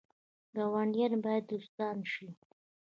[0.55, 2.27] ګاونډیان باید دوستان شي